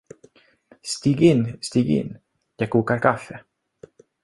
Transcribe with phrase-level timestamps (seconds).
[0.81, 2.17] Stig in, stig in!
[2.55, 3.43] Jag kokar kaffe.